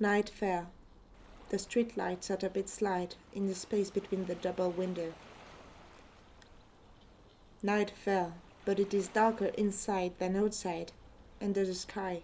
[0.00, 0.66] Night fair.
[1.50, 5.12] The street lights at a bit slide in the space between the double window.
[7.62, 8.32] Night fair,
[8.64, 10.90] but it is darker inside than outside,
[11.40, 12.22] under the sky,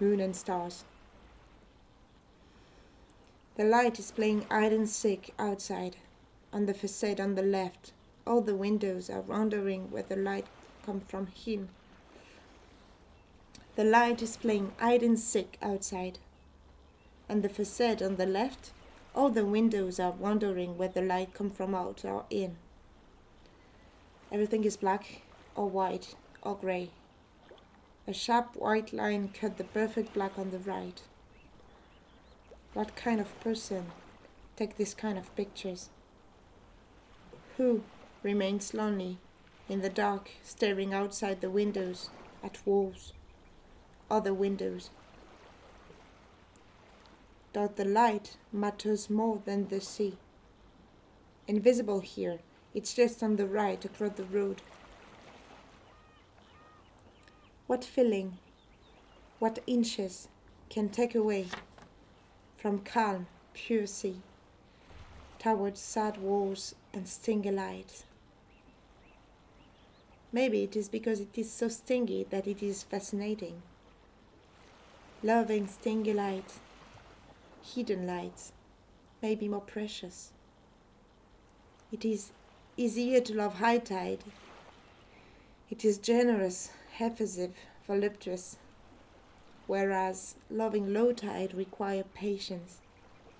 [0.00, 0.82] moon and stars.
[3.56, 5.96] The light is playing hide and seek outside.
[6.52, 7.92] On the facade on the left,
[8.26, 10.46] all the windows are wondering where the light
[10.84, 11.68] comes from in.
[13.76, 16.18] The light is playing hide and seek outside.
[17.30, 18.72] On the facade on the left,
[19.14, 22.56] all the windows are wondering where the light comes from out or in.
[24.32, 25.22] Everything is black
[25.54, 26.90] or white or grey.
[28.08, 31.00] A sharp white line cut the perfect black on the right.
[32.74, 33.92] What kind of person
[34.56, 35.88] take this kind of pictures?
[37.58, 37.84] Who
[38.24, 39.18] remains lonely
[39.68, 42.10] in the dark, staring outside the windows
[42.42, 43.12] at walls,
[44.10, 44.90] other windows?
[47.52, 50.16] Does the light matters more than the sea?
[51.48, 52.38] Invisible here,
[52.74, 54.62] it's just on the right across the road.
[57.66, 58.38] What feeling,
[59.40, 60.28] what inches
[60.68, 61.48] can take away
[62.56, 64.22] from calm, pure sea
[65.40, 68.04] towards sad walls and stingy lights?
[70.32, 73.62] Maybe it is because it is so stingy that it is fascinating.
[75.24, 76.60] Loving stingy lights,
[77.74, 78.52] hidden lights,
[79.22, 80.32] may be more precious.
[81.92, 82.30] It is
[82.76, 84.24] easier to love high tide.
[85.70, 87.54] It is generous, effusive,
[87.86, 88.56] voluptuous,
[89.66, 92.78] whereas loving low tide requires patience,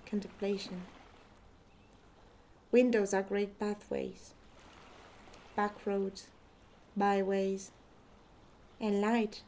[0.05, 0.83] contemplation.
[2.71, 4.33] Windows are great pathways,
[5.55, 6.27] back roads,
[6.95, 7.71] byways,
[8.79, 9.43] and light,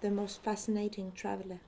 [0.00, 1.60] the most fascinating traveler.